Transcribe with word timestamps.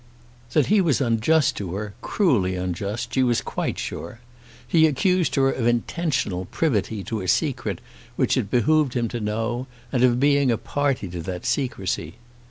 That 0.53 0.65
he 0.65 0.81
was 0.81 0.99
unjust 0.99 1.55
to 1.57 1.75
her, 1.75 1.93
cruelly 2.01 2.55
unjust, 2.55 3.13
she 3.13 3.21
was 3.21 3.39
quite 3.39 3.77
sure. 3.77 4.19
He 4.67 4.87
accused 4.87 5.35
her 5.35 5.51
of 5.51 5.67
intentional 5.67 6.45
privity 6.45 7.03
to 7.03 7.21
a 7.21 7.27
secret 7.27 7.79
which 8.15 8.35
it 8.35 8.49
behoved 8.49 8.95
him 8.95 9.07
to 9.09 9.19
know, 9.19 9.67
and 9.91 10.03
of 10.03 10.19
being 10.19 10.49
a 10.49 10.57
party 10.57 11.07
to 11.09 11.21
that 11.21 11.45
secrecy. 11.45 12.15